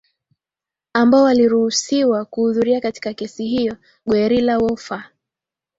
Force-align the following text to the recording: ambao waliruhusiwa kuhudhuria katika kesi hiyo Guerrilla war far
ambao 0.93 1.23
waliruhusiwa 1.23 2.25
kuhudhuria 2.25 2.81
katika 2.81 3.13
kesi 3.13 3.45
hiyo 3.45 3.77
Guerrilla 4.05 4.57
war 4.57 4.77
far 4.77 5.09